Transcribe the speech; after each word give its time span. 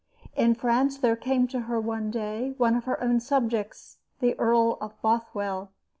In 0.35 0.55
France 0.55 0.97
there 0.97 1.15
came 1.15 1.47
to 1.49 1.59
her 1.59 1.79
one 1.79 2.09
day 2.09 2.55
one 2.57 2.73
of 2.75 2.85
her 2.85 2.99
own 3.03 3.19
subjects, 3.19 3.99
the 4.19 4.33
Earl 4.39 4.79
of 4.81 4.99
Bothwell. 5.03 5.73